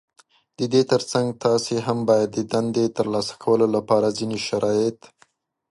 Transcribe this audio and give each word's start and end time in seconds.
د 0.57 0.59
دې 0.73 0.81
تر 0.91 1.01
څنګ 1.11 1.27
تاسې 1.45 1.75
هم 1.85 1.99
بايد 2.07 2.29
د 2.33 2.39
دندې 2.53 2.85
ترلاسه 2.97 3.33
کولو 3.43 3.65
لپاره 3.75 4.15
ځينې 4.17 4.39
شرايط 4.47 4.99